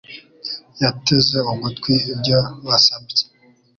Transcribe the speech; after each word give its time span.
Yateze 0.81 1.37
ugutwi 1.51 1.93
ibyo 2.11 2.39
basabye. 2.67 3.21